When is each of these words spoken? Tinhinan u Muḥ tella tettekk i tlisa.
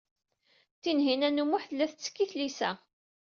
Tinhinan 0.81 1.41
u 1.43 1.45
Muḥ 1.49 1.63
tella 1.65 1.85
tettekk 1.89 2.17
i 2.23 2.25
tlisa. 2.31 2.71